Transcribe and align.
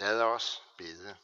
Lad 0.00 0.22
os 0.22 0.62
bede. 0.78 1.16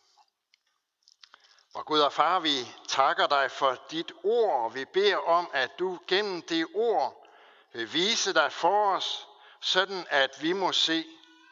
Hvor 1.72 1.82
Gud 1.82 2.00
og 2.00 2.12
Far, 2.12 2.40
vi 2.40 2.68
takker 2.88 3.26
dig 3.26 3.50
for 3.50 3.78
dit 3.90 4.12
ord. 4.24 4.72
Vi 4.72 4.84
beder 4.84 5.16
om, 5.16 5.50
at 5.52 5.70
du 5.78 5.98
gennem 6.08 6.42
det 6.42 6.66
ord 6.74 7.26
vil 7.72 7.92
vise 7.92 8.34
dig 8.34 8.52
for 8.52 8.96
os, 8.96 9.28
sådan 9.60 10.06
at 10.10 10.42
vi 10.42 10.52
må 10.52 10.72
se 10.72 11.04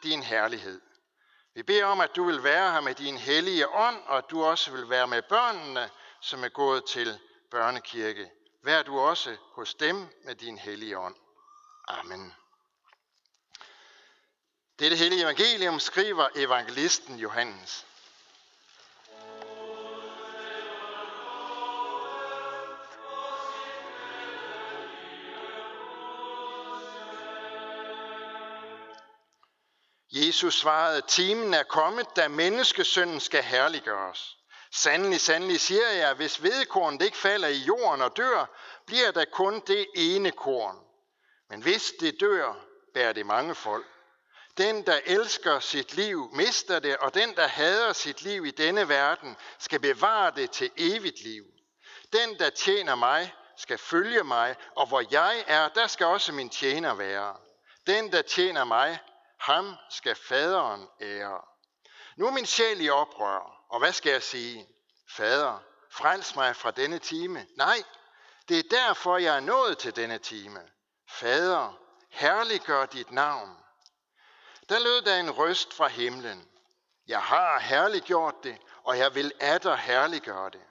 din 0.03 0.23
herlighed. 0.23 0.81
Vi 1.53 1.63
beder 1.63 1.85
om, 1.85 2.01
at 2.01 2.15
du 2.15 2.23
vil 2.23 2.43
være 2.43 2.71
her 2.71 2.81
med 2.81 2.95
din 2.95 3.17
hellige 3.17 3.69
ånd, 3.69 4.03
og 4.05 4.17
at 4.17 4.29
du 4.29 4.43
også 4.43 4.71
vil 4.71 4.89
være 4.89 5.07
med 5.07 5.21
børnene, 5.21 5.89
som 6.21 6.43
er 6.43 6.49
gået 6.49 6.85
til 6.85 7.19
børnekirke. 7.51 8.31
Vær 8.61 8.83
du 8.83 8.99
også 8.99 9.37
hos 9.51 9.73
dem 9.73 10.07
med 10.25 10.35
din 10.35 10.57
hellige 10.57 10.99
ånd. 10.99 11.15
Amen. 11.87 12.33
Dette 14.79 14.97
hellige 14.97 15.21
evangelium 15.21 15.79
skriver 15.79 16.27
evangelisten 16.35 17.15
Johannes. 17.19 17.85
Jesus 30.11 30.59
svarede, 30.59 31.01
timen 31.01 31.53
er 31.53 31.63
kommet, 31.63 32.07
da 32.15 32.27
menneskesønnen 32.27 33.19
skal 33.19 33.43
herliggøres. 33.43 34.37
Sandelig, 34.71 35.21
sandelig 35.21 35.59
siger 35.61 35.89
jeg, 35.89 36.13
hvis 36.13 36.43
vedkornet 36.43 37.01
ikke 37.01 37.17
falder 37.17 37.47
i 37.47 37.57
jorden 37.57 38.01
og 38.01 38.17
dør, 38.17 38.45
bliver 38.85 39.11
der 39.11 39.25
kun 39.25 39.59
det 39.67 39.87
ene 39.95 40.31
korn. 40.31 40.79
Men 41.49 41.61
hvis 41.61 41.93
det 41.99 42.19
dør, 42.19 42.53
bærer 42.93 43.13
det 43.13 43.25
mange 43.25 43.55
folk. 43.55 43.92
Den, 44.57 44.85
der 44.85 44.99
elsker 45.05 45.59
sit 45.59 45.93
liv, 45.93 46.29
mister 46.33 46.79
det, 46.79 46.97
og 46.97 47.13
den, 47.13 47.35
der 47.35 47.47
hader 47.47 47.93
sit 47.93 48.21
liv 48.21 48.45
i 48.45 48.51
denne 48.51 48.89
verden, 48.89 49.37
skal 49.59 49.79
bevare 49.79 50.31
det 50.35 50.51
til 50.51 50.71
evigt 50.77 51.23
liv. 51.23 51.45
Den, 52.13 52.39
der 52.39 52.49
tjener 52.49 52.95
mig, 52.95 53.33
skal 53.57 53.77
følge 53.77 54.23
mig, 54.23 54.55
og 54.75 54.87
hvor 54.87 55.03
jeg 55.11 55.43
er, 55.47 55.69
der 55.69 55.87
skal 55.87 56.05
også 56.05 56.31
min 56.31 56.49
tjener 56.49 56.93
være. 56.93 57.35
Den, 57.87 58.11
der 58.11 58.21
tjener 58.21 58.63
mig, 58.63 58.99
ham 59.39 59.75
skal 59.89 60.15
faderen 60.15 60.87
ære. 61.01 61.41
Nu 62.17 62.27
er 62.27 62.31
min 62.31 62.45
sjæl 62.45 62.81
i 62.81 62.89
oprør, 62.89 63.65
og 63.69 63.79
hvad 63.79 63.93
skal 63.93 64.11
jeg 64.11 64.23
sige? 64.23 64.67
Fader, 65.09 65.63
frels 65.91 66.35
mig 66.35 66.55
fra 66.55 66.71
denne 66.71 66.99
time. 66.99 67.47
Nej, 67.57 67.83
det 68.49 68.59
er 68.59 68.63
derfor, 68.71 69.17
jeg 69.17 69.35
er 69.35 69.39
nået 69.39 69.77
til 69.77 69.95
denne 69.95 70.17
time. 70.17 70.59
Fader, 71.09 71.79
herliggør 72.09 72.85
dit 72.85 73.11
navn. 73.11 73.62
Der 74.73 74.79
lød 74.79 75.01
der 75.01 75.19
en 75.19 75.31
røst 75.31 75.73
fra 75.73 75.87
himlen. 75.87 76.47
Jeg 77.07 77.21
har 77.21 77.59
herliggjort 77.59 78.43
det, 78.43 78.57
og 78.83 78.97
jeg 78.97 79.15
vil 79.15 79.31
atter 79.39 79.75
herliggøre 79.75 80.49
det. 80.49 80.61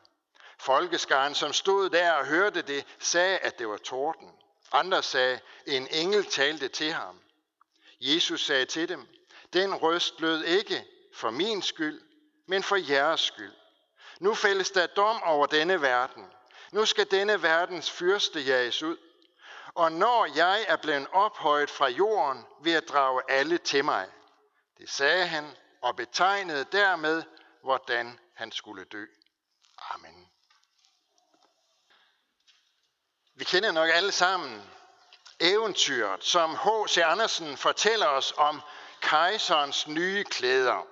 Folkeskaren, 0.59 1.35
som 1.35 1.53
stod 1.53 1.91
der 1.91 2.13
og 2.13 2.27
hørte 2.27 2.63
det, 2.63 2.87
sagde, 2.99 3.39
at 3.39 3.59
det 3.59 3.69
var 3.69 3.77
torden. 3.77 4.31
Andre 4.73 5.03
sagde, 5.03 5.41
en 5.67 5.89
engel 5.91 6.25
talte 6.25 6.69
til 6.69 6.93
ham. 6.93 7.21
Jesus 8.01 8.47
sagde 8.47 8.65
til 8.65 8.89
dem, 8.89 9.09
den 9.53 9.75
røst 9.75 10.21
lød 10.21 10.45
ikke 10.45 10.85
for 11.15 11.31
min 11.31 11.63
skyld, 11.63 12.01
men 12.47 12.63
for 12.63 12.77
jeres 12.77 13.21
skyld. 13.21 13.55
Nu 14.21 14.35
fældes 14.35 14.71
der 14.71 14.87
dom 14.87 15.23
over 15.23 15.47
denne 15.47 15.83
verden. 15.83 16.27
Nu 16.73 16.85
skal 16.85 17.11
denne 17.11 17.43
verdens 17.43 17.91
fyrste 17.91 18.41
jages 18.41 18.83
ud. 18.83 18.97
Og 19.75 19.93
når 19.93 20.27
jeg 20.37 20.65
er 20.69 20.77
blevet 20.77 21.09
ophøjet 21.13 21.71
fra 21.71 21.89
jorden, 21.89 22.47
vil 22.63 22.73
jeg 22.73 22.89
drage 22.89 23.23
alle 23.29 23.59
til 23.59 23.85
mig. 23.85 24.09
Det 24.79 24.91
sagde 24.91 25.27
han 25.27 25.57
og 25.83 25.97
betegnede 25.97 26.65
dermed, 26.65 27.23
hvordan 27.63 28.19
han 28.35 28.53
skulle 28.53 28.85
dø. 28.85 29.05
Amen. 29.79 30.29
Vi 33.35 33.45
kender 33.45 33.73
nok 33.73 33.91
alle 33.93 34.13
sammen 34.13 34.71
eventyret, 35.41 36.25
som 36.25 36.57
H.C. 36.57 36.99
Andersen 36.99 37.57
fortæller 37.57 38.07
os 38.07 38.35
om 38.37 38.63
kejserens 39.01 39.89
nye 39.89 40.25
klæder. 40.25 40.87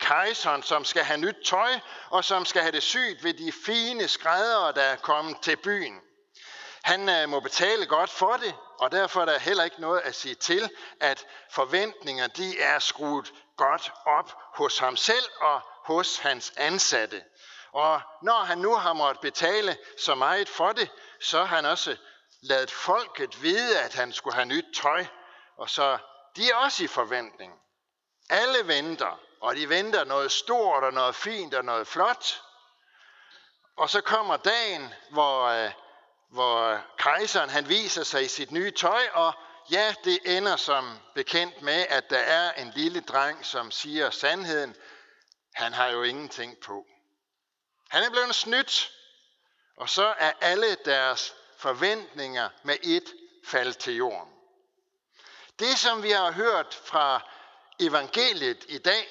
Kejseren, 0.00 0.62
som 0.62 0.84
skal 0.84 1.04
have 1.04 1.20
nyt 1.20 1.36
tøj, 1.44 1.80
og 2.10 2.24
som 2.24 2.44
skal 2.44 2.62
have 2.62 2.72
det 2.72 2.82
sygt 2.82 3.24
ved 3.24 3.34
de 3.34 3.52
fine 3.66 4.08
skræddere, 4.08 4.72
der 4.72 4.82
er 4.82 4.96
kommet 4.96 5.40
til 5.40 5.56
byen. 5.56 6.00
Han 6.88 7.08
øh, 7.08 7.28
må 7.28 7.40
betale 7.40 7.86
godt 7.86 8.10
for 8.10 8.36
det, 8.36 8.54
og 8.78 8.92
derfor 8.92 9.20
er 9.20 9.24
der 9.24 9.38
heller 9.38 9.64
ikke 9.64 9.80
noget 9.80 10.00
at 10.00 10.14
sige 10.14 10.34
til, 10.34 10.70
at 11.00 11.26
forventninger 11.50 12.26
de 12.26 12.60
er 12.60 12.78
skruet 12.78 13.32
godt 13.56 13.92
op 14.06 14.32
hos 14.54 14.78
ham 14.78 14.96
selv 14.96 15.24
og 15.40 15.60
hos 15.84 16.18
hans 16.18 16.52
ansatte. 16.56 17.24
Og 17.72 18.00
når 18.22 18.44
han 18.44 18.58
nu 18.58 18.74
har 18.74 18.92
måttet 18.92 19.20
betale 19.20 19.76
så 19.98 20.14
meget 20.14 20.48
for 20.48 20.72
det, 20.72 20.90
så 21.20 21.38
har 21.44 21.56
han 21.56 21.66
også 21.66 21.96
ladet 22.42 22.70
folket 22.70 23.42
vide, 23.42 23.80
at 23.80 23.94
han 23.94 24.12
skulle 24.12 24.34
have 24.34 24.46
nyt 24.46 24.66
tøj, 24.74 25.06
og 25.56 25.70
så 25.70 25.98
de 26.36 26.50
er 26.50 26.54
også 26.54 26.84
i 26.84 26.86
forventning. 26.86 27.52
Alle 28.30 28.68
venter, 28.68 29.20
og 29.40 29.56
de 29.56 29.68
venter 29.68 30.04
noget 30.04 30.32
stort 30.32 30.84
og 30.84 30.92
noget 30.92 31.14
fint 31.14 31.54
og 31.54 31.64
noget 31.64 31.86
flot. 31.86 32.42
Og 33.76 33.90
så 33.90 34.00
kommer 34.00 34.36
dagen, 34.36 34.94
hvor, 35.10 35.44
øh, 35.44 35.72
hvor 36.28 36.62
øh, 36.62 36.80
kejseren 36.98 37.50
han 37.50 37.68
viser 37.68 38.04
sig 38.04 38.24
i 38.24 38.28
sit 38.28 38.50
nye 38.50 38.70
tøj, 38.70 39.08
og 39.12 39.32
ja, 39.70 39.94
det 40.04 40.36
ender 40.36 40.56
som 40.56 40.98
bekendt 41.14 41.62
med, 41.62 41.86
at 41.88 42.10
der 42.10 42.18
er 42.18 42.52
en 42.52 42.72
lille 42.74 43.00
dreng, 43.00 43.46
som 43.46 43.70
siger 43.70 44.10
sandheden. 44.10 44.76
Han 45.54 45.72
har 45.72 45.88
jo 45.88 46.02
ingenting 46.02 46.58
på. 46.58 46.86
Han 47.88 48.02
er 48.02 48.10
blevet 48.10 48.34
snydt, 48.34 48.92
og 49.76 49.88
så 49.88 50.14
er 50.18 50.32
alle 50.40 50.76
deres 50.84 51.34
forventninger 51.58 52.48
med 52.62 52.76
et 52.82 53.14
fald 53.44 53.74
til 53.74 53.96
jorden. 53.96 54.32
Det, 55.58 55.78
som 55.78 56.02
vi 56.02 56.10
har 56.10 56.32
hørt 56.32 56.80
fra 56.84 57.20
evangeliet 57.80 58.64
i 58.68 58.78
dag, 58.78 59.08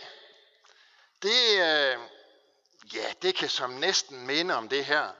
det, 1.22 1.52
øh, 1.52 2.00
ja, 2.94 3.14
det 3.22 3.36
kan 3.36 3.50
som 3.50 3.70
næsten 3.70 4.28
minde 4.28 4.56
om 4.56 4.70
det 4.70 4.86
her. 4.86 5.12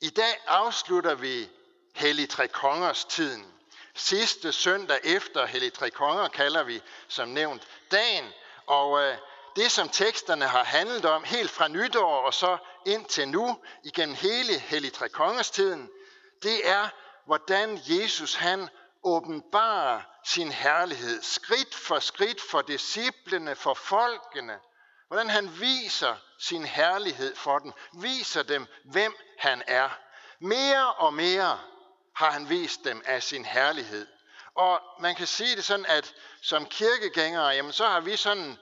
I 0.00 0.08
dag 0.08 0.40
afslutter 0.46 1.14
vi 1.14 1.48
Hellig 1.94 2.28
Tre 2.28 2.48
Kongers 2.48 3.04
tiden. 3.04 3.46
Sidste 3.94 4.52
søndag 4.52 4.98
efter 5.04 5.46
Hellig 5.46 5.72
Tre 5.72 5.90
Konger 5.90 6.28
kalder 6.28 6.62
vi, 6.62 6.82
som 7.08 7.28
nævnt, 7.28 7.68
dagen. 7.90 8.32
Og 8.66 9.02
øh, 9.02 9.16
det, 9.56 9.72
som 9.72 9.88
teksterne 9.88 10.44
har 10.44 10.64
handlet 10.64 11.04
om 11.04 11.24
helt 11.24 11.50
fra 11.50 11.68
nytår 11.68 12.16
og 12.16 12.34
så 12.34 12.58
indtil 12.86 13.28
nu, 13.28 13.58
igennem 13.84 14.14
hele 14.14 14.58
Hellig 14.58 14.92
Tre 14.92 15.08
Kongers 15.08 15.50
tiden, 15.50 15.90
det 16.42 16.68
er, 16.68 16.88
hvordan 17.26 17.80
Jesus 17.86 18.34
han 18.34 18.68
åbenbarer 19.02 20.00
sin 20.24 20.52
herlighed 20.52 21.22
skridt 21.22 21.74
for 21.74 21.98
skridt 21.98 22.40
for 22.50 22.62
disciplene, 22.62 23.54
for 23.54 23.74
folkene. 23.74 24.58
Hvordan 25.08 25.30
han 25.30 25.60
viser 25.60 26.14
sin 26.38 26.64
herlighed 26.64 27.36
for 27.36 27.58
dem, 27.58 27.72
viser 27.92 28.42
dem, 28.42 28.66
hvem 28.84 29.14
han 29.38 29.62
er. 29.66 29.88
Mere 30.38 30.92
og 30.92 31.14
mere 31.14 31.60
har 32.14 32.30
han 32.30 32.48
vist 32.48 32.84
dem 32.84 33.02
af 33.04 33.22
sin 33.22 33.44
herlighed. 33.44 34.06
Og 34.54 34.80
man 35.00 35.14
kan 35.14 35.26
sige 35.26 35.56
det 35.56 35.64
sådan, 35.64 35.86
at 35.86 36.14
som 36.42 36.66
kirkegængere, 36.66 37.46
jamen 37.46 37.72
så 37.72 37.86
har 37.86 38.00
vi 38.00 38.16
sådan 38.16 38.58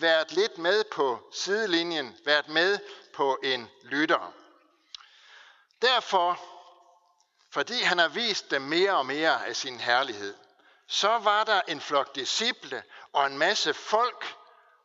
været 0.00 0.32
lidt 0.32 0.58
med 0.58 0.84
på 0.84 1.30
sidelinjen, 1.32 2.16
været 2.24 2.48
med 2.48 2.78
på 3.14 3.38
en 3.42 3.70
lytter. 3.82 4.32
Derfor 5.82 6.40
fordi 7.54 7.82
han 7.82 7.98
har 7.98 8.08
vist 8.08 8.50
dem 8.50 8.62
mere 8.62 8.96
og 8.96 9.06
mere 9.06 9.46
af 9.46 9.56
sin 9.56 9.80
herlighed, 9.80 10.34
så 10.86 11.18
var 11.18 11.44
der 11.44 11.60
en 11.68 11.80
flok 11.80 12.14
disciple 12.14 12.82
og 13.12 13.26
en 13.26 13.38
masse 13.38 13.74
folk, 13.74 14.36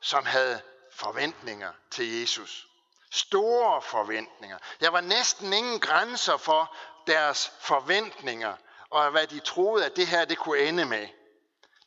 som 0.01 0.25
havde 0.25 0.61
forventninger 0.94 1.71
til 1.92 2.19
Jesus. 2.19 2.69
Store 3.11 3.81
forventninger. 3.81 4.57
Der 4.79 4.89
var 4.89 5.01
næsten 5.01 5.53
ingen 5.53 5.79
grænser 5.79 6.38
for 6.38 6.75
deres 7.07 7.51
forventninger, 7.59 8.56
og 8.89 9.11
hvad 9.11 9.27
de 9.27 9.39
troede, 9.39 9.85
at 9.85 9.95
det 9.95 10.07
her 10.07 10.25
det 10.25 10.38
kunne 10.38 10.59
ende 10.59 10.85
med. 10.85 11.07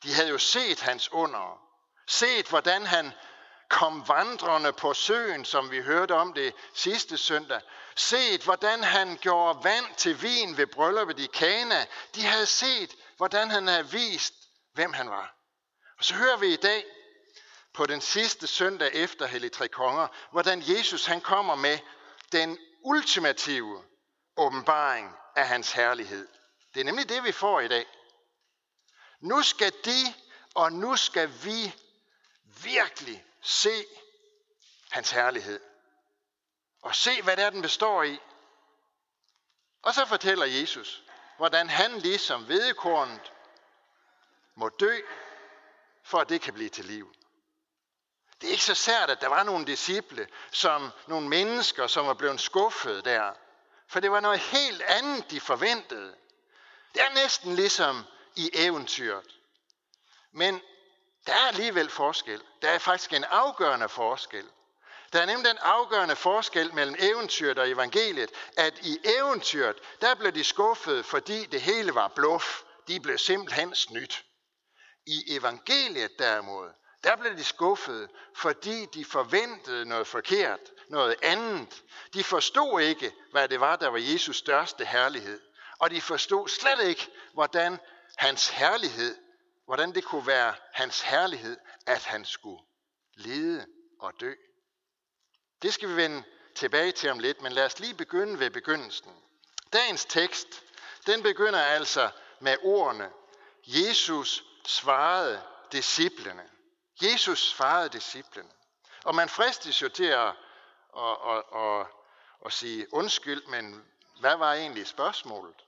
De 0.03 0.15
havde 0.15 0.29
jo 0.29 0.39
set 0.39 0.81
hans 0.81 1.13
under. 1.13 1.59
Set, 2.07 2.49
hvordan 2.49 2.87
han 2.87 3.13
kom 3.69 4.09
vandrende 4.09 4.73
på 4.73 4.95
søen, 4.95 5.45
som 5.45 5.71
vi 5.71 5.83
hørte 5.83 6.15
om 6.15 6.33
det 6.33 6.55
sidste 6.75 7.19
søndag. 7.19 7.61
Set, 7.97 8.43
hvordan 8.43 8.85
han 8.85 9.19
gjorde 9.21 9.65
vand 9.65 9.95
til 9.97 10.23
vin 10.23 10.57
ved 10.57 10.67
brylluppet 10.67 11.19
i 11.19 11.27
Kana. 11.27 11.87
De 12.15 12.27
havde 12.27 12.47
set, 12.47 12.95
hvordan 13.17 13.51
han 13.51 13.67
havde 13.67 13.91
vist, 13.91 14.35
hvem 14.75 14.93
han 14.93 15.11
var. 15.11 15.35
Og 15.99 16.05
så 16.05 16.15
hører 16.15 16.37
vi 16.37 16.53
i 16.53 16.57
dag, 16.57 16.85
på 17.75 17.87
den 17.87 18.01
sidste 18.01 18.47
søndag 18.47 18.91
efter 18.95 19.27
Hellig 19.27 19.53
Tre 19.53 19.69
Konger, 19.69 20.09
hvordan 20.31 20.63
Jesus 20.67 21.05
han 21.05 21.21
kommer 21.21 21.55
med 21.55 21.79
den 22.33 22.59
ultimative 22.85 23.85
åbenbaring 24.37 25.17
af 25.37 25.49
hans 25.49 25.73
herlighed. 25.73 26.29
Det 26.75 26.81
er 26.81 26.85
nemlig 26.85 27.09
det, 27.09 27.25
vi 27.25 27.33
får 27.33 27.61
i 27.61 27.69
dag. 27.69 27.87
Nu 29.21 29.43
skal 29.43 29.73
de, 29.85 30.15
og 30.55 30.73
nu 30.73 30.97
skal 30.97 31.31
vi 31.45 31.75
virkelig 32.45 33.25
se 33.41 33.85
hans 34.91 35.11
herlighed. 35.11 35.61
Og 36.83 36.95
se, 36.95 37.23
hvad 37.23 37.37
det 37.37 37.45
er, 37.45 37.51
den 37.51 37.63
består 37.63 38.03
i. 38.03 38.19
Og 39.83 39.95
så 39.95 40.07
fortæller 40.07 40.47
Jesus, 40.47 41.05
hvordan 41.37 41.69
han 41.69 41.99
ligesom 41.99 42.49
vedekornet 42.49 43.33
må 44.55 44.69
dø, 44.69 45.01
for 46.03 46.19
at 46.19 46.29
det 46.29 46.41
kan 46.41 46.55
blive 46.55 46.69
til 46.69 46.85
liv. 46.85 47.15
Det 48.43 48.49
er 48.49 48.53
ikke 48.53 48.65
så 48.65 48.75
sært, 48.75 49.11
at 49.11 49.21
der 49.21 49.29
var 49.29 49.43
nogle 49.43 49.67
disciple, 49.67 50.29
som 50.51 50.91
nogle 51.07 51.29
mennesker, 51.29 51.87
som 51.87 52.07
var 52.07 52.15
blevet 52.15 52.41
skuffet 52.41 53.05
der. 53.05 53.33
For 53.89 54.01
det 54.01 54.11
var 54.11 54.21
noget 54.21 54.39
helt 54.39 54.83
andet, 54.83 55.31
de 55.31 55.41
forventede. 55.41 56.15
Det 56.95 57.03
er 57.03 57.15
næsten 57.15 57.55
ligesom 57.55 58.05
i 58.37 58.51
eventyret. 58.55 59.39
Men 60.33 60.61
der 61.27 61.33
er 61.33 61.49
alligevel 61.49 61.91
forskel. 61.91 62.43
Der 62.63 62.71
er 62.71 62.79
faktisk 62.79 63.13
en 63.13 63.25
afgørende 63.25 63.89
forskel. 63.89 64.45
Der 65.13 65.21
er 65.21 65.27
nemlig 65.27 65.49
den 65.49 65.59
afgørende 65.59 66.17
forskel 66.17 66.75
mellem 66.75 66.97
eventyret 66.99 67.59
og 67.59 67.71
evangeliet, 67.71 68.31
at 68.57 68.79
i 68.79 68.99
eventyret, 69.05 69.77
der 70.01 70.15
blev 70.15 70.33
de 70.33 70.45
skuffet, 70.45 71.05
fordi 71.05 71.47
det 71.47 71.61
hele 71.61 71.95
var 71.95 72.09
bluff. 72.09 72.63
De 72.89 73.01
blev 73.01 73.19
simpelthen 73.19 73.75
snydt. 73.75 74.25
I 75.07 75.37
evangeliet 75.37 76.19
derimod, 76.19 76.71
der 77.05 77.17
blev 77.17 77.37
de 77.37 77.45
skuffede, 77.45 78.09
fordi 78.35 78.87
de 78.87 79.05
forventede 79.05 79.85
noget 79.85 80.07
forkert, 80.07 80.61
noget 80.89 81.17
andet. 81.23 81.83
De 82.15 82.25
forstod 82.25 82.81
ikke, 82.81 83.13
hvad 83.31 83.49
det 83.49 83.61
var, 83.61 83.77
der 83.77 83.89
var 83.89 83.99
Jesus 83.99 84.37
største 84.37 84.85
herlighed. 84.85 85.41
Og 85.79 85.91
de 85.91 86.01
forstod 86.01 86.49
slet 86.49 86.81
ikke, 86.81 87.11
hvordan 87.35 87.79
hans 88.17 88.49
herlighed, 88.49 89.17
hvordan 89.65 89.95
det 89.95 90.05
kunne 90.05 90.27
være 90.27 90.55
hans 90.73 91.01
herlighed, 91.01 91.57
at 91.87 92.05
han 92.05 92.25
skulle 92.25 92.63
lide 93.15 93.67
og 94.01 94.13
dø. 94.21 94.33
Det 95.63 95.75
skal 95.75 95.89
vi 95.89 95.97
vende 95.97 96.23
tilbage 96.55 96.93
til 96.93 97.11
om 97.11 97.19
lidt, 97.19 97.43
men 97.43 97.53
lad 97.53 97.65
os 97.65 97.79
lige 97.79 97.95
begynde 97.95 98.39
ved 98.39 98.51
begyndelsen. 98.51 99.13
Dagens 99.73 100.05
tekst, 100.05 100.63
den 101.07 101.23
begynder 101.23 101.61
altså 101.61 102.11
med 102.41 102.57
ordene, 102.63 103.11
Jesus 103.67 104.45
svarede 104.67 105.43
disciplene. 105.73 106.52
Jesus 107.03 107.51
svarede 107.51 107.89
disciplen. 107.89 108.53
Og 109.05 109.15
man 109.15 109.29
fristes 109.29 109.83
jo 109.83 109.89
til 109.89 110.05
at, 110.05 110.29
at, 110.97 111.17
at, 111.27 111.45
at, 111.55 111.87
at 112.47 112.53
sige 112.53 112.95
undskyld, 112.95 113.47
men 113.47 113.85
hvad 114.21 114.37
var 114.37 114.53
egentlig 114.53 114.87
spørgsmålet? 114.87 115.65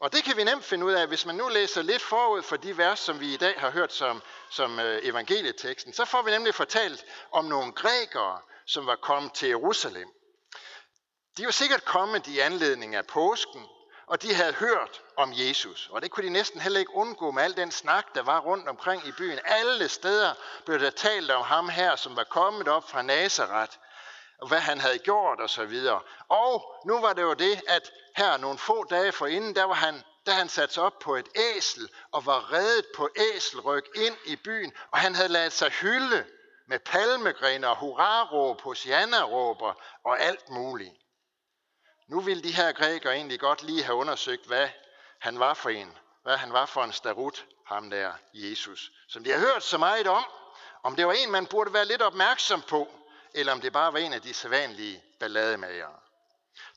Og 0.00 0.12
det 0.12 0.24
kan 0.24 0.36
vi 0.36 0.44
nemt 0.44 0.64
finde 0.64 0.86
ud 0.86 0.92
af, 0.92 1.06
hvis 1.08 1.26
man 1.26 1.34
nu 1.34 1.48
læser 1.48 1.82
lidt 1.82 2.02
forud 2.02 2.42
for 2.42 2.56
de 2.56 2.78
vers, 2.78 2.98
som 2.98 3.20
vi 3.20 3.34
i 3.34 3.36
dag 3.36 3.60
har 3.60 3.70
hørt 3.70 3.92
som, 3.92 4.22
som 4.50 4.80
øh, 4.80 5.00
evangelieteksten. 5.02 5.92
Så 5.92 6.04
får 6.04 6.22
vi 6.22 6.30
nemlig 6.30 6.54
fortalt 6.54 7.04
om 7.32 7.44
nogle 7.44 7.72
grækere, 7.72 8.40
som 8.66 8.86
var 8.86 8.96
kommet 8.96 9.32
til 9.32 9.48
Jerusalem. 9.48 10.08
De 11.36 11.44
var 11.44 11.50
sikkert 11.50 11.84
kommet 11.84 12.26
i 12.26 12.38
anledning 12.38 12.94
af 12.94 13.06
påsken, 13.06 13.66
og 14.10 14.22
de 14.22 14.34
havde 14.34 14.52
hørt 14.52 15.02
om 15.16 15.32
Jesus. 15.34 15.88
Og 15.92 16.02
det 16.02 16.10
kunne 16.10 16.26
de 16.26 16.32
næsten 16.32 16.60
heller 16.60 16.80
ikke 16.80 16.94
undgå 16.94 17.30
med 17.30 17.42
al 17.42 17.56
den 17.56 17.70
snak, 17.70 18.14
der 18.14 18.22
var 18.22 18.40
rundt 18.40 18.68
omkring 18.68 19.06
i 19.06 19.12
byen. 19.12 19.38
Alle 19.44 19.88
steder 19.88 20.34
blev 20.64 20.80
der 20.80 20.90
talt 20.90 21.30
om 21.30 21.42
ham 21.42 21.68
her, 21.68 21.96
som 21.96 22.16
var 22.16 22.24
kommet 22.24 22.68
op 22.68 22.90
fra 22.90 23.02
Nazareth, 23.02 23.72
og 24.38 24.48
hvad 24.48 24.58
han 24.58 24.80
havde 24.80 24.98
gjort 24.98 25.40
osv. 25.40 25.74
Og, 25.90 26.04
og 26.28 26.82
nu 26.86 27.00
var 27.00 27.12
det 27.12 27.22
jo 27.22 27.34
det, 27.34 27.62
at 27.68 27.90
her 28.16 28.36
nogle 28.36 28.58
få 28.58 28.84
dage 28.84 29.12
forinden, 29.12 29.54
der 29.54 29.64
var 29.64 29.74
han 29.74 30.02
da 30.26 30.30
han 30.30 30.48
satte 30.48 30.74
sig 30.74 30.82
op 30.82 30.98
på 30.98 31.16
et 31.16 31.28
æsel 31.56 31.88
og 32.12 32.26
var 32.26 32.52
reddet 32.52 32.86
på 32.96 33.08
æselryg 33.16 33.84
ind 33.94 34.16
i 34.26 34.36
byen, 34.36 34.72
og 34.90 34.98
han 34.98 35.14
havde 35.14 35.28
ladet 35.28 35.52
sig 35.52 35.70
hylde 35.70 36.24
med 36.66 36.78
palmegrene 36.78 37.68
og 37.68 37.76
hurraråb, 37.76 38.60
hosianaråber 38.60 39.74
og 40.04 40.20
alt 40.20 40.50
muligt. 40.50 40.92
Nu 42.10 42.20
ville 42.20 42.42
de 42.42 42.52
her 42.52 42.72
grækere 42.72 43.14
egentlig 43.14 43.40
godt 43.40 43.62
lige 43.62 43.84
have 43.84 43.96
undersøgt, 43.96 44.46
hvad 44.46 44.68
han 45.18 45.38
var 45.38 45.54
for 45.54 45.70
en. 45.70 45.98
Hvad 46.22 46.36
han 46.36 46.52
var 46.52 46.66
for 46.66 46.84
en 46.84 46.92
starut, 46.92 47.46
ham 47.66 47.90
der 47.90 48.12
Jesus. 48.34 48.92
Som 49.08 49.24
de 49.24 49.30
har 49.30 49.38
hørt 49.38 49.62
så 49.64 49.78
meget 49.78 50.06
om. 50.06 50.24
Om 50.82 50.96
det 50.96 51.06
var 51.06 51.12
en, 51.12 51.30
man 51.30 51.46
burde 51.46 51.72
være 51.72 51.84
lidt 51.84 52.02
opmærksom 52.02 52.62
på, 52.62 52.88
eller 53.34 53.52
om 53.52 53.60
det 53.60 53.72
bare 53.72 53.92
var 53.92 53.98
en 53.98 54.12
af 54.12 54.22
de 54.22 54.34
sædvanlige 54.34 55.02
ballademagere. 55.20 55.92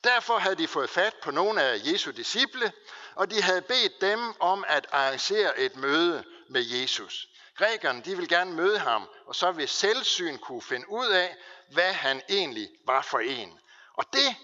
Derfor 0.04 0.38
havde 0.38 0.56
de 0.56 0.68
fået 0.68 0.90
fat 0.90 1.14
på 1.22 1.30
nogle 1.30 1.62
af 1.62 1.80
Jesu 1.84 2.10
disciple, 2.10 2.72
og 3.14 3.30
de 3.30 3.42
havde 3.42 3.62
bedt 3.62 4.00
dem 4.00 4.34
om 4.40 4.64
at 4.68 4.86
arrangere 4.92 5.58
et 5.58 5.76
møde 5.76 6.24
med 6.48 6.62
Jesus. 6.62 7.28
Grækerne 7.56 8.02
de 8.02 8.10
ville 8.14 8.36
gerne 8.36 8.52
møde 8.52 8.78
ham, 8.78 9.08
og 9.26 9.34
så 9.34 9.52
ved 9.52 9.66
selvsyn 9.66 10.38
kunne 10.38 10.62
finde 10.62 10.90
ud 10.90 11.06
af, 11.06 11.36
hvad 11.72 11.92
han 11.92 12.22
egentlig 12.28 12.68
var 12.86 13.02
for 13.02 13.18
en. 13.18 13.60
Og 13.94 14.04
det 14.12 14.36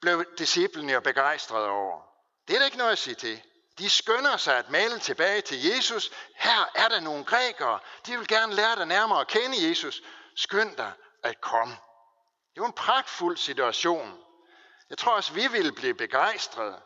blev 0.00 0.24
disciplene 0.38 0.92
jo 0.92 1.00
begejstrede 1.00 1.68
over. 1.68 2.02
Det 2.48 2.54
er 2.54 2.58
der 2.58 2.66
ikke 2.66 2.78
noget 2.78 2.92
at 2.92 2.98
sige 2.98 3.14
til. 3.14 3.42
De 3.78 3.90
skynder 3.90 4.36
sig 4.36 4.56
at 4.56 4.70
male 4.70 4.98
tilbage 4.98 5.40
til 5.40 5.64
Jesus. 5.64 6.10
Her 6.36 6.70
er 6.74 6.88
der 6.88 7.00
nogle 7.00 7.24
grækere. 7.24 7.80
De 8.06 8.18
vil 8.18 8.28
gerne 8.28 8.54
lære 8.54 8.76
dig 8.76 8.86
nærmere 8.86 9.20
at 9.20 9.28
kende 9.28 9.68
Jesus. 9.68 10.02
Skynd 10.36 10.76
dig 10.76 10.92
at 11.22 11.40
komme. 11.40 11.76
Det 12.54 12.60
var 12.60 12.66
en 12.66 12.72
pragtfuld 12.72 13.36
situation. 13.36 14.24
Jeg 14.90 14.98
tror 14.98 15.12
også, 15.12 15.32
vi 15.32 15.46
ville 15.46 15.72
blive 15.72 15.94
begejstrede. 15.94 16.80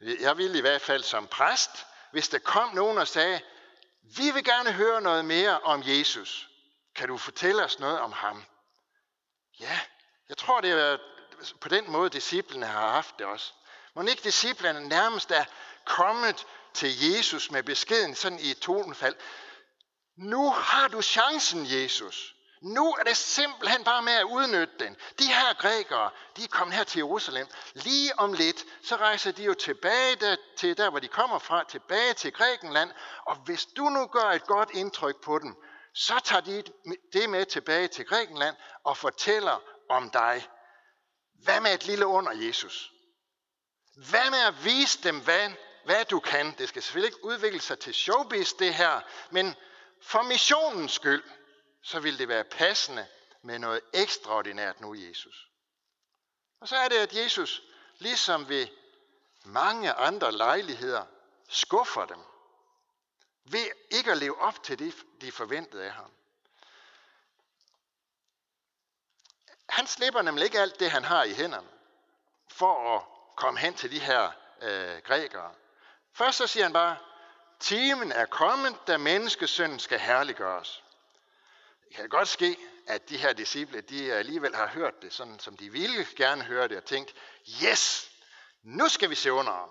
Jeg 0.00 0.36
ville 0.36 0.58
i 0.58 0.60
hvert 0.60 0.82
fald 0.82 1.02
som 1.02 1.26
præst, 1.26 1.86
hvis 2.12 2.28
der 2.28 2.38
kom 2.38 2.74
nogen 2.74 2.98
og 2.98 3.08
sagde, 3.08 3.40
vi 4.02 4.30
vil 4.30 4.44
gerne 4.44 4.72
høre 4.72 5.00
noget 5.00 5.24
mere 5.24 5.60
om 5.60 5.82
Jesus. 5.84 6.48
Kan 6.94 7.08
du 7.08 7.16
fortælle 7.18 7.64
os 7.64 7.78
noget 7.78 8.00
om 8.00 8.12
ham? 8.12 8.44
Ja, 9.60 9.80
jeg 10.28 10.36
tror, 10.36 10.60
det 10.60 10.70
er 10.70 10.98
på 11.60 11.68
den 11.68 11.90
måde, 11.90 12.10
disciplene 12.10 12.66
har 12.66 12.90
haft 12.90 13.18
det 13.18 13.26
også. 13.26 13.52
Må 13.94 14.02
ikke 14.02 14.24
disciplene 14.24 14.88
nærmest 14.88 15.30
er 15.30 15.44
kommet 15.84 16.46
til 16.74 17.10
Jesus 17.10 17.50
med 17.50 17.62
beskeden 17.62 18.14
sådan 18.14 18.38
i 18.38 18.50
et 18.50 18.58
tonefald. 18.58 19.14
Nu 20.16 20.50
har 20.50 20.88
du 20.88 21.02
chancen, 21.02 21.66
Jesus. 21.66 22.34
Nu 22.62 22.92
er 22.92 23.02
det 23.02 23.16
simpelthen 23.16 23.84
bare 23.84 24.02
med 24.02 24.12
at 24.12 24.24
udnytte 24.24 24.74
den. 24.78 24.96
De 25.18 25.26
her 25.26 25.54
grækere, 25.54 26.10
de 26.36 26.44
er 26.44 26.48
kommet 26.48 26.76
her 26.76 26.84
til 26.84 26.98
Jerusalem. 26.98 27.46
Lige 27.74 28.18
om 28.18 28.32
lidt, 28.32 28.64
så 28.82 28.96
rejser 28.96 29.32
de 29.32 29.44
jo 29.44 29.54
tilbage 29.54 30.16
der, 30.16 30.36
til 30.56 30.76
der, 30.76 30.90
hvor 30.90 30.98
de 30.98 31.08
kommer 31.08 31.38
fra, 31.38 31.64
tilbage 31.68 32.14
til 32.14 32.32
Grækenland. 32.32 32.90
Og 33.26 33.36
hvis 33.36 33.66
du 33.66 33.84
nu 33.84 34.06
gør 34.06 34.30
et 34.30 34.46
godt 34.46 34.70
indtryk 34.70 35.20
på 35.22 35.38
dem, 35.38 35.56
så 35.94 36.20
tager 36.24 36.40
de 36.40 36.62
det 37.12 37.30
med 37.30 37.46
tilbage 37.46 37.88
til 37.88 38.06
Grækenland 38.06 38.56
og 38.84 38.96
fortæller 38.96 39.62
om 39.88 40.10
dig. 40.10 40.48
Hvad 41.42 41.60
med 41.60 41.74
et 41.74 41.86
lille 41.86 42.06
under, 42.06 42.32
Jesus? 42.32 42.92
Hvad 43.96 44.30
med 44.30 44.38
at 44.38 44.64
vise 44.64 45.02
dem, 45.02 45.20
hvad, 45.20 45.50
hvad 45.84 46.04
du 46.04 46.20
kan? 46.20 46.54
Det 46.58 46.68
skal 46.68 46.82
selvfølgelig 46.82 47.08
ikke 47.08 47.24
udvikle 47.24 47.60
sig 47.60 47.78
til 47.78 47.94
showbiz, 47.94 48.52
det 48.52 48.74
her, 48.74 49.00
men 49.30 49.54
for 50.02 50.22
missionens 50.22 50.92
skyld, 50.92 51.24
så 51.82 52.00
vil 52.00 52.18
det 52.18 52.28
være 52.28 52.44
passende 52.44 53.06
med 53.42 53.58
noget 53.58 53.80
ekstraordinært 53.92 54.80
nu, 54.80 54.94
Jesus. 54.94 55.48
Og 56.60 56.68
så 56.68 56.76
er 56.76 56.88
det, 56.88 56.96
at 56.96 57.16
Jesus, 57.16 57.62
ligesom 57.98 58.48
ved 58.48 58.68
mange 59.44 59.92
andre 59.92 60.32
lejligheder, 60.32 61.04
skuffer 61.48 62.06
dem 62.06 62.18
ved 63.50 63.70
ikke 63.90 64.10
at 64.10 64.18
leve 64.18 64.40
op 64.40 64.62
til 64.62 64.78
det, 64.78 64.94
de 65.20 65.32
forventede 65.32 65.84
af 65.84 65.92
ham. 65.92 66.10
Han 69.76 69.86
slipper 69.86 70.22
nemlig 70.22 70.44
ikke 70.44 70.60
alt 70.60 70.80
det, 70.80 70.90
han 70.90 71.04
har 71.04 71.24
i 71.24 71.32
hænderne, 71.32 71.68
for 72.50 72.96
at 72.96 73.02
komme 73.36 73.58
hen 73.60 73.74
til 73.74 73.90
de 73.90 73.98
her 73.98 74.30
øh, 74.62 75.02
grækere. 75.04 75.50
Først 76.12 76.38
så 76.38 76.46
siger 76.46 76.64
han 76.64 76.72
bare, 76.72 76.96
timen 77.60 78.12
er 78.12 78.26
kommet, 78.26 78.76
da 78.86 78.96
menneskesønnen 78.96 79.78
skal 79.78 79.98
herliggøres. 79.98 80.82
Det 81.88 81.96
kan 81.96 82.08
godt 82.08 82.28
ske, 82.28 82.56
at 82.86 83.08
de 83.08 83.16
her 83.16 83.32
disciple, 83.32 83.80
de 83.80 84.12
alligevel 84.12 84.54
har 84.54 84.66
hørt 84.66 85.02
det, 85.02 85.12
sådan 85.12 85.38
som 85.38 85.56
de 85.56 85.72
ville 85.72 86.06
gerne 86.16 86.42
høre 86.42 86.68
det, 86.68 86.76
og 86.76 86.84
tænkt, 86.84 87.14
yes, 87.64 88.10
nu 88.62 88.88
skal 88.88 89.10
vi 89.10 89.14
se 89.14 89.32
under 89.32 89.52
ham. 89.52 89.70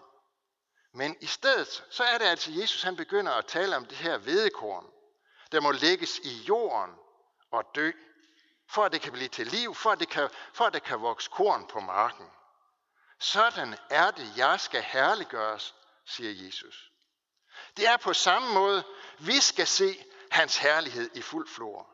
Men 0.94 1.18
i 1.22 1.26
stedet, 1.26 1.84
så 1.90 2.04
er 2.04 2.18
det 2.18 2.26
altså, 2.26 2.52
Jesus 2.52 2.84
han 2.84 2.96
begynder 2.96 3.32
at 3.32 3.46
tale 3.46 3.76
om 3.76 3.86
det 3.86 3.98
her 3.98 4.18
vedekorn, 4.18 4.86
der 5.52 5.62
må 5.62 5.72
lægges 5.72 6.20
i 6.20 6.44
jorden 6.48 6.96
og 7.52 7.64
dø 7.76 7.92
for 8.67 8.84
at 8.84 8.91
det 8.91 9.01
kan 9.01 9.12
blive 9.12 9.27
til 9.27 9.48
liv, 9.48 9.75
for 9.75 9.91
at 9.91 10.00
det 10.00 10.10
kan, 10.10 10.29
for 10.53 10.65
at 10.65 10.74
det 10.74 10.84
kan 10.84 11.01
vokse 11.01 11.29
korn 11.34 11.67
på 11.67 11.79
marken. 11.79 12.31
Sådan 13.19 13.77
er 13.89 14.12
det, 14.12 14.38
jeg 14.38 14.60
skal 14.60 14.81
herliggøres, 14.81 15.75
siger 16.05 16.45
Jesus. 16.45 16.91
Det 17.77 17.88
er 17.88 17.98
på 17.98 18.13
samme 18.13 18.53
måde, 18.53 18.84
vi 19.19 19.39
skal 19.39 19.67
se 19.67 20.05
hans 20.31 20.57
herlighed 20.57 21.10
i 21.13 21.22
fuld 21.22 21.48
flor. 21.48 21.89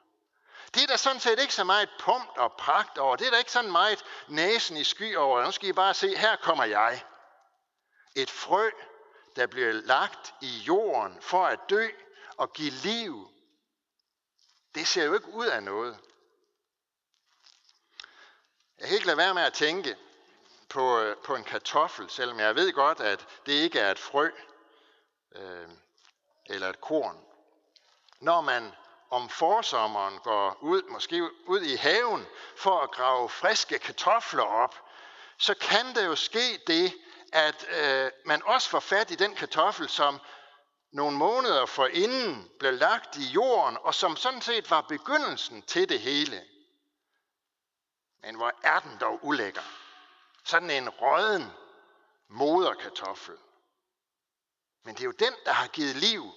Det 0.73 0.83
er 0.83 0.87
der 0.87 0.97
sådan 0.97 1.19
set 1.19 1.39
ikke 1.39 1.53
så 1.53 1.63
meget 1.63 1.89
pomp 1.99 2.37
og 2.37 2.53
pragt 2.53 2.97
over. 2.97 3.15
Det 3.15 3.27
er 3.27 3.31
der 3.31 3.37
ikke 3.37 3.51
sådan 3.51 3.71
meget 3.71 4.05
næsen 4.27 4.77
i 4.77 4.83
sky 4.83 5.15
over. 5.15 5.45
Nu 5.45 5.51
skal 5.51 5.69
I 5.69 5.73
bare 5.73 5.93
se, 5.93 6.17
her 6.17 6.35
kommer 6.35 6.63
jeg. 6.63 7.03
Et 8.15 8.29
frø, 8.29 8.69
der 9.35 9.47
bliver 9.47 9.71
lagt 9.71 10.33
i 10.41 10.57
jorden 10.57 11.21
for 11.21 11.45
at 11.45 11.59
dø 11.69 11.87
og 12.37 12.53
give 12.53 12.71
liv 12.71 13.27
Det 14.75 14.87
ser 14.87 15.05
jo 15.05 15.13
ikke 15.13 15.33
ud 15.33 15.45
af 15.45 15.63
noget. 15.63 15.99
Jeg 18.81 18.89
kan 18.89 18.95
ikke 18.95 19.07
lade 19.07 19.17
være 19.17 19.33
med 19.33 19.43
at 19.43 19.53
tænke 19.53 19.95
på, 20.69 21.00
øh, 21.00 21.17
på 21.17 21.35
en 21.35 21.43
kartoffel, 21.43 22.09
selvom 22.09 22.39
jeg 22.39 22.55
ved 22.55 22.73
godt, 22.73 23.00
at 23.00 23.27
det 23.45 23.51
ikke 23.51 23.79
er 23.79 23.91
et 23.91 24.00
frø 24.00 24.29
øh, 25.35 25.69
eller 26.45 26.69
et 26.69 26.81
korn. 26.81 27.17
Når 28.21 28.41
man 28.41 28.71
om 29.09 29.29
forsommeren 29.29 30.19
går 30.19 30.57
ud, 30.61 30.81
måske 30.89 31.29
ud 31.47 31.61
i 31.61 31.75
haven 31.75 32.27
for 32.57 32.79
at 32.79 32.91
grave 32.91 33.29
friske 33.29 33.79
kartofler 33.79 34.43
op, 34.43 34.75
så 35.38 35.53
kan 35.53 35.95
der 35.95 36.05
jo 36.05 36.15
ske 36.15 36.59
det, 36.67 36.93
at 37.33 37.65
øh, 37.69 38.11
man 38.25 38.41
også 38.45 38.69
får 38.69 38.79
fat 38.79 39.11
i 39.11 39.15
den 39.15 39.35
kartoffel, 39.35 39.89
som 39.89 40.19
nogle 40.93 41.17
måneder 41.17 41.65
forinden 41.65 42.50
blev 42.59 42.73
lagt 42.73 43.17
i 43.17 43.25
jorden, 43.25 43.77
og 43.81 43.95
som 43.95 44.15
sådan 44.15 44.41
set 44.41 44.71
var 44.71 44.81
begyndelsen 44.81 45.61
til 45.61 45.89
det 45.89 46.00
hele. 46.00 46.41
Men 48.21 48.35
hvor 48.35 48.53
er 48.63 48.79
den 48.79 48.97
dog 48.99 49.19
ulækker. 49.25 49.61
Sådan 50.43 50.69
en 50.69 50.89
røden 50.89 51.51
moderkartoffel. 52.27 53.37
Men 54.83 54.95
det 54.95 55.01
er 55.01 55.05
jo 55.05 55.11
den, 55.11 55.33
der 55.45 55.51
har 55.51 55.67
givet 55.67 55.95
liv 55.95 56.31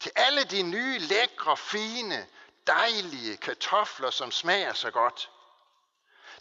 til 0.00 0.12
alle 0.16 0.44
de 0.44 0.62
nye, 0.62 0.98
lækre, 0.98 1.56
fine, 1.56 2.28
dejlige 2.66 3.36
kartofler, 3.36 4.10
som 4.10 4.30
smager 4.30 4.72
så 4.72 4.90
godt. 4.90 5.30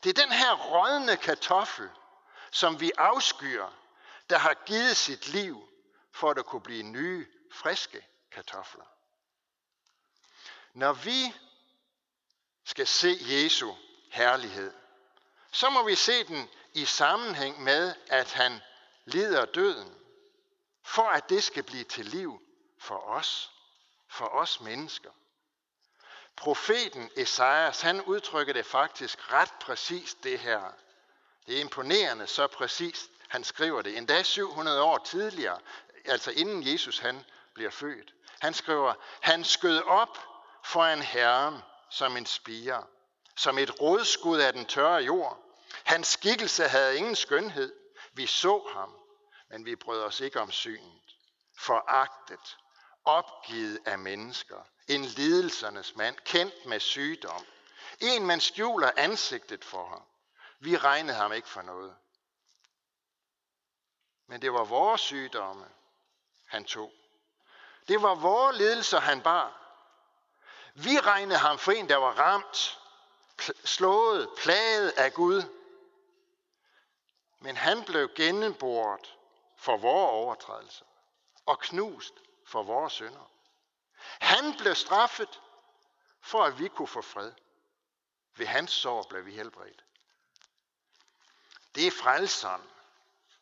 Det 0.03 0.09
er 0.09 0.23
den 0.23 0.31
her 0.31 0.55
rådne 0.55 1.17
kartoffel, 1.17 1.89
som 2.51 2.79
vi 2.79 2.91
afskyer, 2.97 3.73
der 4.29 4.37
har 4.37 4.53
givet 4.65 4.97
sit 4.97 5.27
liv, 5.27 5.69
for 6.11 6.29
at 6.29 6.35
der 6.37 6.43
kunne 6.43 6.61
blive 6.61 6.83
nye, 6.83 7.27
friske 7.51 8.07
kartofler. 8.31 8.85
Når 10.73 10.93
vi 10.93 11.33
skal 12.65 12.87
se 12.87 13.17
Jesu 13.21 13.75
herlighed, 14.11 14.73
så 15.51 15.69
må 15.69 15.83
vi 15.83 15.95
se 15.95 16.23
den 16.23 16.49
i 16.73 16.85
sammenhæng 16.85 17.63
med, 17.63 17.95
at 18.07 18.31
han 18.31 18.59
lider 19.05 19.45
døden, 19.45 19.95
for 20.83 21.03
at 21.03 21.29
det 21.29 21.43
skal 21.43 21.63
blive 21.63 21.83
til 21.83 22.05
liv 22.05 22.41
for 22.79 22.97
os, 22.97 23.51
for 24.07 24.25
os 24.25 24.61
mennesker. 24.61 25.09
Profeten 26.35 27.09
Esajas, 27.15 27.81
han 27.81 28.01
udtrykker 28.01 28.53
det 28.53 28.65
faktisk 28.65 29.33
ret 29.33 29.51
præcist 29.61 30.23
det 30.23 30.39
her. 30.39 30.61
Det 31.47 31.57
er 31.57 31.61
imponerende 31.61 32.27
så 32.27 32.47
præcist, 32.47 33.11
han 33.27 33.43
skriver 33.43 33.81
det. 33.81 33.97
Endda 33.97 34.23
700 34.23 34.81
år 34.81 34.97
tidligere, 34.97 35.59
altså 36.05 36.31
inden 36.31 36.67
Jesus 36.67 36.99
han 36.99 37.25
bliver 37.53 37.71
født. 37.71 38.13
Han 38.39 38.53
skriver, 38.53 38.93
han 39.21 39.43
skød 39.43 39.81
op 39.81 40.19
for 40.63 40.83
en 40.83 41.01
herre 41.01 41.61
som 41.89 42.17
en 42.17 42.25
spire, 42.25 42.83
som 43.37 43.57
et 43.57 43.81
rådskud 43.81 44.39
af 44.39 44.53
den 44.53 44.65
tørre 44.65 45.03
jord. 45.03 45.37
Hans 45.83 46.07
skikkelse 46.07 46.67
havde 46.67 46.97
ingen 46.97 47.15
skønhed. 47.15 47.73
Vi 48.13 48.25
så 48.25 48.69
ham, 48.73 48.95
men 49.49 49.65
vi 49.65 49.75
brød 49.75 50.03
os 50.03 50.19
ikke 50.19 50.39
om 50.41 50.51
synet. 50.51 51.01
Foragtet, 51.59 52.57
opgivet 53.05 53.79
af 53.85 53.99
mennesker, 53.99 54.67
en 54.87 55.05
lidelsernes 55.05 55.95
mand, 55.95 56.15
kendt 56.25 56.65
med 56.65 56.79
sygdom. 56.79 57.45
En, 57.99 58.25
man 58.25 58.41
skjuler 58.41 58.91
ansigtet 58.97 59.65
for 59.65 59.87
ham. 59.87 60.03
Vi 60.59 60.77
regnede 60.77 61.17
ham 61.17 61.33
ikke 61.33 61.47
for 61.47 61.61
noget. 61.61 61.95
Men 64.27 64.41
det 64.41 64.53
var 64.53 64.63
vores 64.63 65.01
sygdomme, 65.01 65.65
han 66.47 66.65
tog. 66.65 66.91
Det 67.87 68.01
var 68.01 68.15
vores 68.15 68.57
lidelser, 68.57 68.99
han 68.99 69.21
bar. 69.21 69.57
Vi 70.73 70.99
regnede 70.99 71.39
ham 71.39 71.57
for 71.57 71.71
en, 71.71 71.89
der 71.89 71.95
var 71.95 72.11
ramt, 72.11 72.80
slået, 73.63 74.29
plaget 74.37 74.89
af 74.89 75.13
Gud. 75.13 75.43
Men 77.39 77.57
han 77.57 77.83
blev 77.83 78.09
gennemboret 78.15 79.17
for 79.57 79.77
vores 79.77 80.11
overtrædelser 80.11 80.85
og 81.45 81.59
knust 81.59 82.13
for 82.45 82.63
vores 82.63 82.93
synder. 82.93 83.31
Han 84.19 84.57
blev 84.57 84.75
straffet, 84.75 85.41
for 86.21 86.43
at 86.43 86.59
vi 86.59 86.67
kunne 86.67 86.87
få 86.87 87.01
fred. 87.01 87.31
Ved 88.37 88.45
hans 88.45 88.71
sår 88.71 89.05
blev 89.09 89.25
vi 89.25 89.33
helbredt. 89.33 89.85
Det 91.75 91.87
er 91.87 91.91
frelseren, 91.91 92.61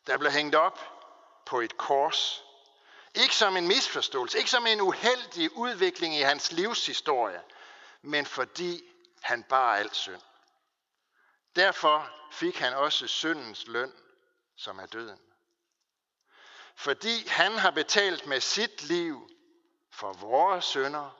der 0.06 0.18
blev 0.18 0.30
hængt 0.30 0.54
op 0.54 0.80
på 1.46 1.60
et 1.60 1.76
kors. 1.76 2.44
Ikke 3.14 3.36
som 3.36 3.56
en 3.56 3.68
misforståelse, 3.68 4.38
ikke 4.38 4.50
som 4.50 4.66
en 4.66 4.80
uheldig 4.80 5.56
udvikling 5.56 6.16
i 6.16 6.20
hans 6.20 6.52
livshistorie, 6.52 7.42
men 8.02 8.26
fordi 8.26 8.82
han 9.20 9.42
bar 9.42 9.74
al 9.74 9.94
synd. 9.94 10.22
Derfor 11.56 12.10
fik 12.32 12.56
han 12.56 12.74
også 12.74 13.06
syndens 13.06 13.66
løn, 13.66 13.92
som 14.56 14.78
er 14.78 14.86
døden. 14.86 15.20
Fordi 16.74 17.26
han 17.28 17.52
har 17.52 17.70
betalt 17.70 18.26
med 18.26 18.40
sit 18.40 18.82
liv 18.82 19.30
for 19.90 20.12
vores 20.12 20.64
sønder, 20.64 21.10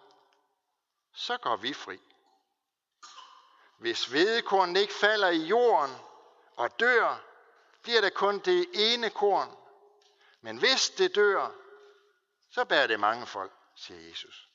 så 1.12 1.36
går 1.36 1.56
vi 1.56 1.72
fri. 1.72 2.00
Hvis 3.78 4.06
hvedekorn 4.06 4.76
ikke 4.76 4.94
falder 4.94 5.28
i 5.28 5.46
jorden 5.46 5.96
og 6.56 6.80
dør, 6.80 7.22
bliver 7.82 8.00
det 8.00 8.14
kun 8.14 8.38
det 8.38 8.70
ene 8.74 9.10
korn. 9.10 9.56
Men 10.40 10.58
hvis 10.58 10.90
det 10.90 11.14
dør, 11.14 11.50
så 12.50 12.64
bærer 12.64 12.86
det 12.86 13.00
mange 13.00 13.26
folk, 13.26 13.52
siger 13.74 14.08
Jesus. 14.08 14.49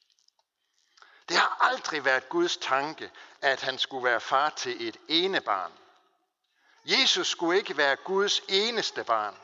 Det 1.29 1.38
har 1.38 1.58
aldrig 1.62 2.05
været 2.05 2.29
Guds 2.29 2.58
tanke, 2.58 3.12
at 3.41 3.62
han 3.62 3.79
skulle 3.79 4.03
være 4.03 4.20
far 4.20 4.50
til 4.50 4.88
et 4.88 4.98
ene 5.08 5.41
barn. 5.41 5.72
Jesus 6.86 7.27
skulle 7.27 7.60
ikke 7.60 7.77
være 7.77 7.96
Guds 7.96 8.41
eneste 8.48 9.03
barn. 9.03 9.36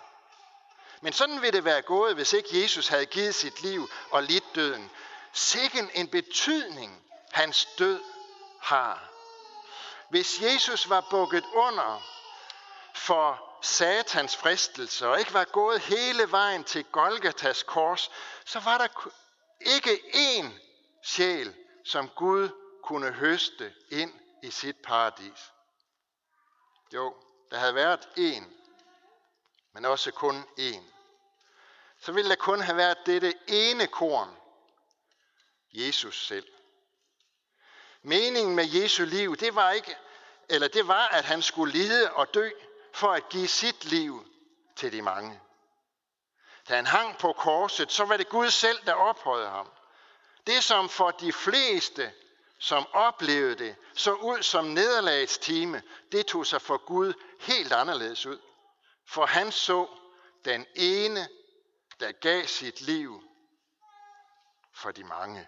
Men 1.01 1.13
sådan 1.13 1.41
ville 1.41 1.57
det 1.57 1.65
være 1.65 1.81
gået, 1.81 2.15
hvis 2.15 2.33
ikke 2.33 2.61
Jesus 2.63 2.87
havde 2.87 3.05
givet 3.05 3.35
sit 3.35 3.61
liv 3.61 3.89
og 4.11 4.23
lidt 4.23 4.55
døden. 4.55 4.91
Sikken 5.33 5.91
en 5.93 6.07
betydning 6.07 7.03
hans 7.31 7.67
død 7.77 8.01
har. 8.61 9.09
Hvis 10.09 10.41
Jesus 10.41 10.89
var 10.89 11.01
bukket 11.09 11.43
under 11.53 12.01
for 12.95 13.57
satans 13.61 14.35
fristelse 14.35 15.07
og 15.07 15.19
ikke 15.19 15.33
var 15.33 15.43
gået 15.43 15.81
hele 15.81 16.31
vejen 16.31 16.63
til 16.63 16.83
Golgatas 16.83 17.63
kors, 17.63 18.11
så 18.45 18.59
var 18.59 18.77
der 18.77 18.87
ikke 19.59 20.01
én 20.13 20.45
sjæl, 21.03 21.55
som 21.85 22.09
Gud 22.09 22.49
kunne 22.83 23.11
høste 23.11 23.73
ind 23.89 24.13
i 24.43 24.51
sit 24.51 24.77
paradis. 24.83 25.51
Jo, 26.93 27.15
der 27.51 27.57
havde 27.57 27.75
været 27.75 28.09
én, 28.17 28.43
men 29.73 29.85
også 29.85 30.11
kun 30.11 30.43
én. 30.59 30.83
Så 31.99 32.11
ville 32.11 32.29
der 32.29 32.35
kun 32.35 32.61
have 32.61 32.77
været 32.77 32.97
dette 33.05 33.33
ene 33.47 33.87
korn, 33.87 34.37
Jesus 35.73 36.27
selv. 36.27 36.47
Meningen 38.01 38.55
med 38.55 38.65
Jesu 38.67 39.05
liv, 39.05 39.35
det 39.35 39.55
var 39.55 39.71
ikke, 39.71 39.97
eller 40.49 40.67
det 40.67 40.87
var, 40.87 41.07
at 41.07 41.25
han 41.25 41.41
skulle 41.41 41.73
lide 41.73 42.13
og 42.13 42.33
dø 42.33 42.49
for 42.93 43.11
at 43.11 43.29
give 43.29 43.47
sit 43.47 43.85
liv 43.85 44.25
til 44.75 44.91
de 44.91 45.01
mange. 45.01 45.41
Da 46.69 46.75
han 46.75 46.85
hang 46.85 47.17
på 47.17 47.33
korset, 47.33 47.91
så 47.91 48.05
var 48.05 48.17
det 48.17 48.29
Gud 48.29 48.49
selv, 48.49 48.85
der 48.85 48.93
ophøjede 48.93 49.49
ham. 49.49 49.71
Det, 50.47 50.63
som 50.63 50.89
for 50.89 51.11
de 51.11 51.33
fleste, 51.33 52.13
som 52.59 52.85
oplevede 52.93 53.55
det, 53.55 53.75
så 53.93 54.13
ud 54.13 54.43
som 54.43 54.65
nederlagets 54.65 55.37
time, 55.37 55.81
det 56.11 56.25
tog 56.25 56.45
sig 56.45 56.61
for 56.61 56.77
Gud 56.77 57.13
helt 57.39 57.73
anderledes 57.73 58.25
ud. 58.25 58.39
For 59.07 59.25
han 59.25 59.51
så 59.51 59.87
den 60.45 60.65
ene, 60.75 61.27
der 61.99 62.11
gav 62.11 62.47
sit 62.47 62.81
liv 62.81 63.23
for 64.73 64.91
de 64.91 65.03
mange. 65.03 65.47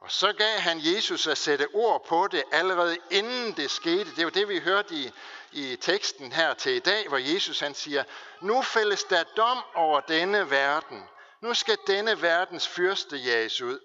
Og 0.00 0.10
så 0.10 0.32
gav 0.32 0.58
han 0.58 0.80
Jesus 0.80 1.26
at 1.26 1.38
sætte 1.38 1.68
ord 1.74 2.06
på 2.06 2.28
det 2.28 2.44
allerede 2.52 2.98
inden 3.10 3.52
det 3.52 3.70
skete. 3.70 4.10
Det 4.10 4.18
er 4.18 4.22
jo 4.22 4.28
det, 4.28 4.48
vi 4.48 4.60
hørte 4.60 4.94
i, 4.94 5.12
i 5.52 5.76
teksten 5.76 6.32
her 6.32 6.54
til 6.54 6.72
i 6.72 6.78
dag, 6.78 7.08
hvor 7.08 7.18
Jesus 7.18 7.60
han 7.60 7.74
siger, 7.74 8.04
nu 8.40 8.62
fælles 8.62 9.04
der 9.04 9.22
dom 9.22 9.58
over 9.74 10.00
denne 10.00 10.50
verden. 10.50 11.08
Nu 11.40 11.54
skal 11.54 11.78
denne 11.86 12.22
verdens 12.22 12.68
fyrste 12.68 13.16
jages 13.16 13.60
ud. 13.60 13.80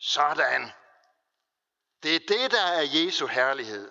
Sådan. 0.00 0.72
Det 2.02 2.14
er 2.14 2.20
det, 2.28 2.50
der 2.50 2.62
er 2.62 2.82
Jesu 2.82 3.26
herlighed. 3.26 3.90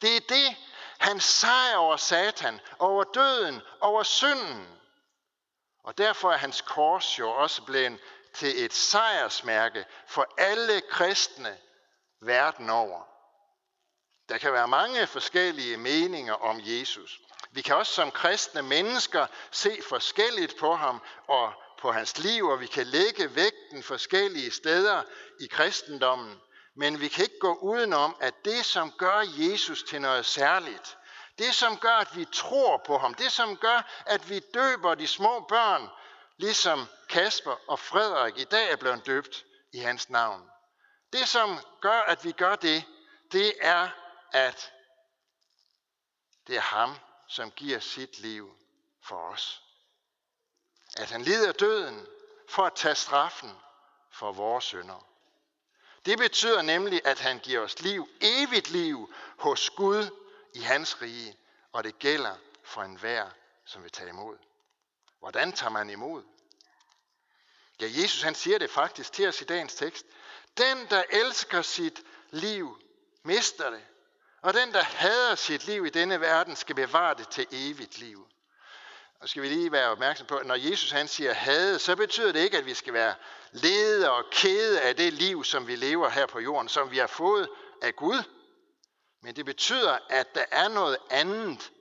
Det 0.00 0.16
er 0.16 0.20
det, 0.20 0.56
han 0.98 1.20
sejr 1.20 1.76
over 1.76 1.96
Satan, 1.96 2.60
over 2.78 3.04
døden, 3.04 3.62
over 3.80 4.02
synden. 4.02 4.80
Og 5.82 5.98
derfor 5.98 6.32
er 6.32 6.36
hans 6.36 6.60
kors 6.60 7.18
jo 7.18 7.30
også 7.30 7.62
blevet 7.62 8.00
til 8.34 8.64
et 8.64 8.72
sejrsmærke 8.72 9.84
for 10.06 10.34
alle 10.38 10.80
kristne 10.80 11.58
verden 12.20 12.70
over. 12.70 13.02
Der 14.28 14.38
kan 14.38 14.52
være 14.52 14.68
mange 14.68 15.06
forskellige 15.06 15.76
meninger 15.76 16.34
om 16.34 16.60
Jesus. 16.62 17.20
Vi 17.52 17.62
kan 17.62 17.76
også 17.76 17.92
som 17.92 18.10
kristne 18.10 18.62
mennesker 18.62 19.26
se 19.50 19.82
forskelligt 19.88 20.56
på 20.58 20.74
ham 20.74 21.02
og 21.28 21.52
på 21.80 21.92
hans 21.92 22.18
liv, 22.18 22.46
og 22.46 22.60
vi 22.60 22.66
kan 22.66 22.86
lægge 22.86 23.34
vægten 23.34 23.82
forskellige 23.82 24.50
steder 24.50 25.02
i 25.40 25.46
kristendommen. 25.46 26.40
Men 26.74 27.00
vi 27.00 27.08
kan 27.08 27.24
ikke 27.24 27.38
gå 27.38 27.54
udenom, 27.54 28.16
at 28.20 28.44
det, 28.44 28.64
som 28.64 28.92
gør 28.92 29.24
Jesus 29.36 29.82
til 29.82 30.00
noget 30.00 30.26
særligt, 30.26 30.96
det, 31.38 31.54
som 31.54 31.78
gør, 31.78 31.94
at 31.94 32.16
vi 32.16 32.24
tror 32.32 32.82
på 32.86 32.98
ham, 32.98 33.14
det, 33.14 33.32
som 33.32 33.56
gør, 33.56 34.02
at 34.06 34.30
vi 34.30 34.38
døber 34.54 34.94
de 34.94 35.06
små 35.06 35.40
børn, 35.40 35.88
ligesom 36.36 36.86
Kasper 37.08 37.56
og 37.68 37.78
Frederik 37.78 38.38
i 38.38 38.44
dag 38.44 38.70
er 38.70 38.76
blevet 38.76 39.06
døbt 39.06 39.44
i 39.72 39.78
hans 39.78 40.10
navn. 40.10 40.50
Det, 41.12 41.28
som 41.28 41.58
gør, 41.80 42.00
at 42.00 42.24
vi 42.24 42.32
gør 42.32 42.56
det, 42.56 42.84
det 43.32 43.54
er, 43.60 43.88
at 44.32 44.72
det 46.46 46.56
er 46.56 46.60
ham, 46.60 46.94
som 47.28 47.50
giver 47.50 47.80
sit 47.80 48.18
liv 48.18 48.50
for 49.04 49.16
os. 49.32 49.62
At 50.96 51.10
han 51.10 51.22
lider 51.22 51.52
døden 51.52 52.06
for 52.48 52.62
at 52.62 52.74
tage 52.74 52.94
straffen 52.94 53.52
for 54.10 54.32
vores 54.32 54.64
synder. 54.64 55.06
Det 56.04 56.18
betyder 56.18 56.62
nemlig, 56.62 57.00
at 57.04 57.18
han 57.18 57.38
giver 57.38 57.60
os 57.60 57.80
liv, 57.80 58.08
evigt 58.20 58.70
liv 58.70 59.14
hos 59.38 59.70
Gud 59.70 60.10
i 60.54 60.60
hans 60.60 61.02
rige, 61.02 61.36
og 61.72 61.84
det 61.84 61.98
gælder 61.98 62.36
for 62.64 62.82
enhver, 62.82 63.30
som 63.64 63.82
vil 63.82 63.90
tage 63.90 64.08
imod. 64.08 64.38
Hvordan 65.18 65.52
tager 65.52 65.70
man 65.70 65.90
imod? 65.90 66.22
Ja, 67.80 67.86
Jesus 67.86 68.22
han 68.22 68.34
siger 68.34 68.58
det 68.58 68.70
faktisk 68.70 69.12
til 69.12 69.28
os 69.28 69.40
i 69.40 69.44
dagens 69.44 69.74
tekst. 69.74 70.06
Den, 70.58 70.86
der 70.90 71.02
elsker 71.10 71.62
sit 71.62 72.02
liv, 72.30 72.82
mister 73.22 73.70
det. 73.70 73.82
Og 74.42 74.54
den, 74.54 74.72
der 74.72 74.82
hader 74.82 75.34
sit 75.34 75.66
liv 75.66 75.86
i 75.86 75.90
denne 75.90 76.20
verden, 76.20 76.56
skal 76.56 76.74
bevare 76.74 77.14
det 77.14 77.28
til 77.28 77.46
evigt 77.50 77.98
liv. 77.98 78.28
Og 79.20 79.28
skal 79.28 79.42
vi 79.42 79.48
lige 79.48 79.72
være 79.72 79.90
opmærksom 79.90 80.26
på, 80.26 80.36
at 80.36 80.46
når 80.46 80.54
Jesus 80.54 80.90
han 80.90 81.08
siger 81.08 81.32
hade, 81.32 81.78
så 81.78 81.96
betyder 81.96 82.32
det 82.32 82.40
ikke, 82.40 82.58
at 82.58 82.66
vi 82.66 82.74
skal 82.74 82.92
være 82.92 83.14
lede 83.52 84.10
og 84.10 84.24
kede 84.32 84.80
af 84.80 84.96
det 84.96 85.12
liv, 85.12 85.44
som 85.44 85.66
vi 85.66 85.76
lever 85.76 86.08
her 86.08 86.26
på 86.26 86.40
jorden, 86.40 86.68
som 86.68 86.90
vi 86.90 86.98
har 86.98 87.06
fået 87.06 87.48
af 87.82 87.96
Gud. 87.96 88.22
Men 89.22 89.36
det 89.36 89.44
betyder, 89.44 89.98
at 90.08 90.34
der 90.34 90.44
er 90.50 90.68
noget 90.68 90.96
andet, 91.10 91.72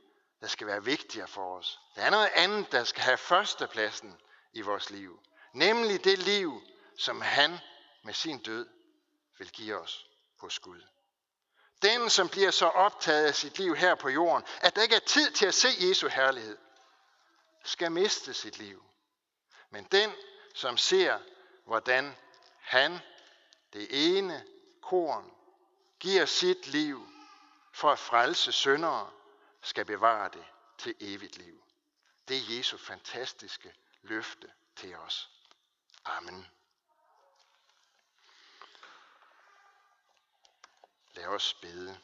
der 0.42 0.48
skal 0.48 0.68
være 0.68 0.84
vigtigere 0.84 1.28
for 1.28 1.58
os. 1.58 1.80
Der 1.96 2.02
er 2.02 2.10
noget 2.10 2.30
andet, 2.36 2.72
der 2.72 2.84
skal 2.84 3.04
have 3.04 3.18
førstepladsen 3.18 4.18
i 4.54 4.62
vores 4.62 4.90
liv. 4.90 5.20
Nemlig 5.54 6.04
det 6.04 6.20
liv, 6.20 6.62
som 6.98 7.22
han 7.22 7.60
med 8.04 8.14
sin 8.14 8.44
død 8.44 8.68
vil 9.38 9.50
give 9.52 9.78
os 9.78 10.06
hos 10.40 10.60
Gud. 10.60 10.82
Den, 11.82 12.10
som 12.10 12.30
bliver 12.30 12.52
så 12.52 12.66
optaget 12.66 13.26
af 13.26 13.36
sit 13.36 13.60
liv 13.60 13.76
her 13.76 13.96
på 13.96 14.10
jorden, 14.10 14.46
at 14.62 14.76
der 14.76 14.82
ikke 14.82 14.96
er 14.96 15.00
tid 15.00 15.32
til 15.32 15.46
at 15.46 15.54
se 15.54 15.68
Jesu 15.80 16.08
herlighed, 16.08 16.58
skal 17.64 17.92
miste 17.92 18.34
sit 18.34 18.58
liv. 18.58 18.84
Men 19.70 19.84
den, 19.84 20.12
som 20.54 20.78
ser, 20.78 21.20
hvordan 21.66 22.16
han, 22.60 23.00
det 23.74 24.18
ene 24.18 24.46
korn, 24.82 25.32
giver 26.00 26.26
sit 26.26 26.68
liv 26.68 27.08
for 27.74 27.92
at 27.92 28.00
frelse 28.00 28.52
syndere, 28.52 29.12
skal 29.62 29.86
bevare 29.86 30.30
det 30.30 30.46
til 30.78 30.96
evigt 31.00 31.38
liv. 31.38 31.64
Det 32.28 32.38
er 32.38 32.58
Jesu 32.58 32.78
fantastiske 32.78 33.74
løfte 34.02 34.52
til 34.76 34.96
os. 34.96 35.30
Amen. 36.06 36.48
Lad 41.14 41.26
os 41.26 41.54
bede. 41.54 42.00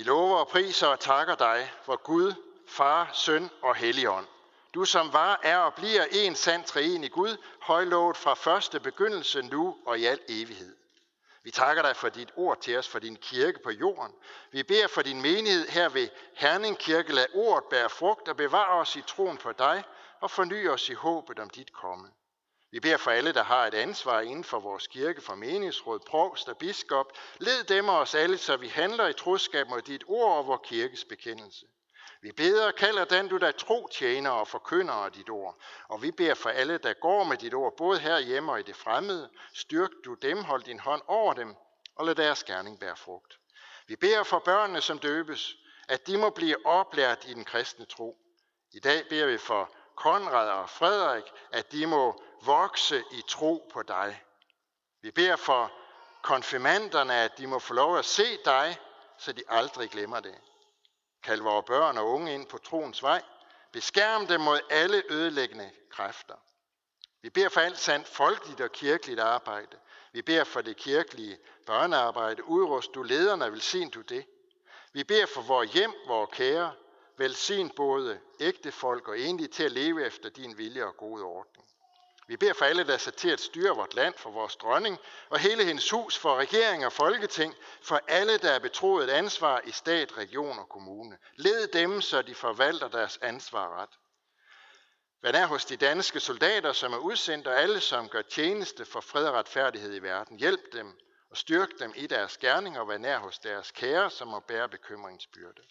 Vi 0.00 0.04
lover 0.04 0.36
og 0.36 0.48
priser 0.48 0.86
og 0.86 1.00
takker 1.00 1.34
dig, 1.34 1.72
for 1.82 1.96
Gud, 1.96 2.34
Far, 2.68 3.10
Søn 3.12 3.50
og 3.62 3.76
Helligånd. 3.76 4.26
Du 4.74 4.84
som 4.84 5.12
var, 5.12 5.40
er 5.42 5.58
og 5.58 5.74
bliver 5.74 6.04
en 6.12 6.34
sand 6.34 6.64
træen 6.64 7.04
i 7.04 7.08
Gud, 7.08 7.36
højlovet 7.62 8.16
fra 8.16 8.34
første 8.34 8.80
begyndelse 8.80 9.42
nu 9.42 9.76
og 9.86 9.98
i 9.98 10.04
al 10.04 10.20
evighed. 10.28 10.76
Vi 11.42 11.50
takker 11.50 11.82
dig 11.82 11.96
for 11.96 12.08
dit 12.08 12.32
ord 12.36 12.60
til 12.60 12.78
os, 12.78 12.88
for 12.88 12.98
din 12.98 13.16
kirke 13.16 13.58
på 13.64 13.70
jorden. 13.70 14.12
Vi 14.52 14.62
beder 14.62 14.88
for 14.88 15.02
din 15.02 15.22
menighed 15.22 15.68
her 15.68 15.88
ved 15.88 16.08
Herning 16.34 16.78
Kirke. 16.78 17.12
Lad 17.12 17.26
ordet 17.34 17.64
bære 17.70 17.90
frugt 17.90 18.28
og 18.28 18.36
bevare 18.36 18.80
os 18.80 18.96
i 18.96 19.02
troen 19.02 19.36
på 19.36 19.52
dig 19.52 19.84
og 20.20 20.30
forny 20.30 20.68
os 20.68 20.88
i 20.88 20.94
håbet 20.94 21.38
om 21.38 21.50
dit 21.50 21.72
komme. 21.72 22.08
Vi 22.72 22.80
beder 22.80 22.96
for 22.96 23.10
alle, 23.10 23.32
der 23.32 23.42
har 23.42 23.66
et 23.66 23.74
ansvar 23.74 24.20
inden 24.20 24.44
for 24.44 24.60
vores 24.60 24.86
kirke, 24.86 25.20
for 25.20 25.34
menighedsråd, 25.34 26.00
provst 26.06 26.48
og 26.48 26.58
biskop. 26.58 27.12
Led 27.38 27.64
dem 27.64 27.88
og 27.88 27.98
os 27.98 28.14
alle, 28.14 28.38
så 28.38 28.56
vi 28.56 28.68
handler 28.68 29.06
i 29.08 29.12
troskab 29.12 29.68
mod 29.68 29.82
dit 29.82 30.04
ord 30.06 30.36
og 30.38 30.46
vores 30.46 30.60
kirkes 30.64 31.04
bekendelse. 31.04 31.66
Vi 32.22 32.32
beder 32.32 32.66
og 32.66 32.74
kalder 32.74 33.04
den, 33.04 33.28
du 33.28 33.36
der 33.36 33.52
tro 33.52 33.88
tjener 33.92 34.30
og 34.30 34.48
forkynder 34.48 34.94
af 34.94 35.12
dit 35.12 35.30
ord. 35.30 35.62
Og 35.88 36.02
vi 36.02 36.10
beder 36.10 36.34
for 36.34 36.50
alle, 36.50 36.78
der 36.78 36.92
går 36.92 37.24
med 37.24 37.36
dit 37.36 37.54
ord, 37.54 37.76
både 37.76 37.98
her 37.98 38.18
hjemme 38.18 38.52
og 38.52 38.60
i 38.60 38.62
det 38.62 38.76
fremmede. 38.76 39.30
Styrk 39.54 39.90
du 40.04 40.14
dem, 40.14 40.44
hold 40.44 40.62
din 40.62 40.80
hånd 40.80 41.02
over 41.06 41.32
dem, 41.32 41.54
og 41.96 42.06
lad 42.06 42.14
deres 42.14 42.44
gerning 42.44 42.80
bære 42.80 42.96
frugt. 42.96 43.38
Vi 43.86 43.96
beder 43.96 44.22
for 44.22 44.38
børnene, 44.38 44.80
som 44.80 44.98
døbes, 44.98 45.56
at 45.88 46.06
de 46.06 46.18
må 46.18 46.30
blive 46.30 46.66
oplært 46.66 47.24
i 47.28 47.34
den 47.34 47.44
kristne 47.44 47.84
tro. 47.84 48.18
I 48.72 48.80
dag 48.80 49.08
beder 49.08 49.26
vi 49.26 49.38
for 49.38 49.70
Konrad 50.00 50.48
og 50.48 50.70
Frederik, 50.70 51.24
at 51.52 51.72
de 51.72 51.86
må 51.86 52.22
vokse 52.42 53.04
i 53.10 53.22
tro 53.28 53.70
på 53.72 53.82
dig. 53.82 54.22
Vi 55.02 55.10
beder 55.10 55.36
for 55.36 55.72
konfirmanderne, 56.22 57.14
at 57.14 57.38
de 57.38 57.46
må 57.46 57.58
få 57.58 57.74
lov 57.74 57.98
at 57.98 58.04
se 58.04 58.38
dig, 58.44 58.78
så 59.18 59.32
de 59.32 59.42
aldrig 59.48 59.90
glemmer 59.90 60.20
det. 60.20 60.34
Kald 61.22 61.40
vores 61.40 61.66
børn 61.66 61.98
og 61.98 62.08
unge 62.08 62.34
ind 62.34 62.46
på 62.46 62.58
troens 62.58 63.02
vej. 63.02 63.22
Beskærm 63.72 64.26
dem 64.26 64.40
mod 64.40 64.60
alle 64.70 65.02
ødelæggende 65.10 65.70
kræfter. 65.90 66.34
Vi 67.22 67.30
beder 67.30 67.48
for 67.48 67.60
alt 67.60 67.78
sandt 67.78 68.08
folkeligt 68.08 68.60
og 68.60 68.72
kirkeligt 68.72 69.20
arbejde. 69.20 69.76
Vi 70.12 70.22
beder 70.22 70.44
for 70.44 70.60
det 70.60 70.76
kirkelige 70.76 71.38
børnearbejde. 71.66 72.44
Udrust 72.44 72.94
du 72.94 73.02
lederne, 73.02 73.52
velsign 73.52 73.90
du 73.90 74.00
det. 74.00 74.26
Vi 74.92 75.04
beder 75.04 75.26
for 75.26 75.42
vores 75.42 75.72
hjem, 75.72 75.94
vores 76.06 76.30
kære. 76.32 76.72
Velsign 77.20 77.70
både 77.76 78.20
ægte 78.40 78.72
folk 78.72 79.08
og 79.08 79.18
enlige 79.18 79.48
til 79.48 79.62
at 79.62 79.72
leve 79.72 80.06
efter 80.06 80.28
din 80.28 80.58
vilje 80.58 80.84
og 80.84 80.96
gode 80.96 81.24
ordning. 81.24 81.66
Vi 82.28 82.36
beder 82.36 82.52
for 82.52 82.64
alle, 82.64 82.86
der 82.86 82.94
er 82.94 82.98
sat 82.98 83.14
til 83.14 83.30
at 83.30 83.40
styre 83.40 83.76
vort 83.76 83.94
land, 83.94 84.14
for 84.16 84.30
vores 84.30 84.56
dronning 84.56 84.98
og 85.28 85.38
hele 85.38 85.64
hendes 85.64 85.90
hus, 85.90 86.18
for 86.18 86.36
regering 86.36 86.86
og 86.86 86.92
folketing, 86.92 87.54
for 87.82 88.00
alle, 88.08 88.38
der 88.38 88.50
er 88.50 88.58
betroet 88.58 89.04
et 89.04 89.10
ansvar 89.10 89.60
i 89.64 89.70
stat, 89.70 90.16
region 90.16 90.58
og 90.58 90.68
kommune. 90.68 91.18
Led 91.36 91.68
dem, 91.68 92.00
så 92.00 92.22
de 92.22 92.34
forvalter 92.34 92.88
deres 92.88 93.18
ansvar 93.22 93.82
ret. 93.82 93.98
Hvad 95.20 95.34
er 95.34 95.46
hos 95.46 95.64
de 95.64 95.76
danske 95.76 96.20
soldater, 96.20 96.72
som 96.72 96.92
er 96.92 96.98
udsendt, 96.98 97.46
og 97.46 97.60
alle, 97.60 97.80
som 97.80 98.08
gør 98.08 98.22
tjeneste 98.22 98.84
for 98.84 99.00
fred 99.00 99.26
og 99.26 99.34
retfærdighed 99.34 99.94
i 99.94 100.02
verden. 100.02 100.38
Hjælp 100.38 100.72
dem 100.72 100.98
og 101.30 101.36
styrk 101.36 101.68
dem 101.78 101.92
i 101.96 102.06
deres 102.06 102.38
gerning, 102.38 102.78
og 102.78 102.88
vær 102.88 102.98
nær 102.98 103.18
hos 103.18 103.38
deres 103.38 103.70
kære, 103.70 104.10
som 104.10 104.28
må 104.28 104.40
bære 104.40 104.68
bekymringsbyrde. 104.68 105.62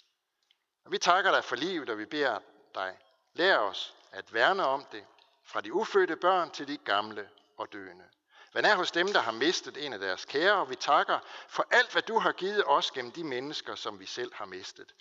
Og 0.90 0.94
vi 0.94 0.98
takker 0.98 1.32
dig 1.32 1.44
for 1.44 1.56
livet, 1.56 1.90
og 1.90 1.98
vi 1.98 2.06
beder 2.06 2.40
dig, 2.76 2.98
lær 3.34 3.58
os 3.58 3.96
at 4.12 4.34
værne 4.34 4.66
om 4.66 4.86
det, 4.92 5.06
fra 5.44 5.62
de 5.62 5.74
ufødte 5.74 6.16
børn 6.16 6.52
til 6.52 6.68
de 6.68 6.78
gamle 6.78 7.30
og 7.58 7.74
døende. 7.74 8.04
Hvad 8.52 8.64
er 8.64 8.76
hos 8.76 8.92
dem, 8.92 9.08
der 9.08 9.20
har 9.20 9.32
mistet 9.32 9.86
en 9.86 9.94
af 9.94 10.00
deres 10.00 10.26
kære, 10.26 10.54
og 10.54 10.70
vi 10.70 10.76
takker 10.76 11.20
for 11.48 11.68
alt, 11.72 11.92
hvad 11.92 12.02
du 12.02 12.20
har 12.20 12.32
givet 12.32 12.64
os 12.66 12.92
gennem 12.92 13.12
de 13.12 13.24
mennesker, 13.24 13.76
som 13.76 14.00
vi 14.00 14.06
selv 14.06 14.34
har 14.34 14.46
mistet. 14.46 14.94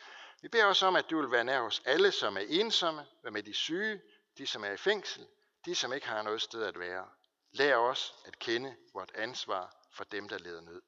Vi 0.42 0.48
beder 0.48 0.64
også 0.64 0.87
om, 0.87 0.96
at 0.96 1.11
du 1.11 1.20
vil 1.20 1.31
være 1.31 1.44
nær 1.44 1.61
hos 1.61 1.83
alle, 1.85 2.12
som 2.12 2.37
er 2.37 2.44
ensomme, 2.48 3.07
hvad 3.20 3.31
med 3.31 3.42
de 3.42 3.55
syge, 3.55 4.01
de 4.38 4.46
som 4.46 4.64
er 4.64 4.70
i 4.70 4.77
fængsel, 4.77 5.27
de 5.64 5.74
som 5.74 5.92
ikke 5.92 6.09
har 6.09 6.22
noget 6.22 6.42
sted 6.42 6.62
at 6.62 6.79
være. 6.79 7.07
Lær 7.53 7.77
os 7.77 8.14
at 8.24 8.38
kende 8.38 8.77
vort 8.94 9.12
ansvar 9.14 9.74
for 9.92 10.05
dem, 10.05 10.29
der 10.29 10.38
leder 10.38 10.61
nød. 10.61 10.83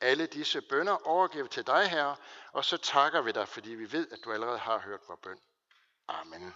Alle 0.00 0.26
disse 0.26 0.60
bønder 0.60 1.06
overgiver 1.06 1.46
til 1.46 1.66
dig, 1.66 1.88
Herre, 1.88 2.16
og 2.52 2.64
så 2.64 2.76
takker 2.76 3.20
vi 3.22 3.32
dig, 3.32 3.48
fordi 3.48 3.70
vi 3.70 3.92
ved, 3.92 4.08
at 4.12 4.18
du 4.24 4.32
allerede 4.32 4.58
har 4.58 4.78
hørt 4.78 5.00
vores 5.08 5.20
bøn. 5.22 5.38
Amen. 6.08 6.54